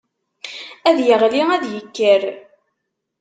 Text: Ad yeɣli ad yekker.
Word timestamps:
Ad 0.89 0.97
yeɣli 1.07 1.43
ad 1.55 1.63
yekker. 1.73 2.21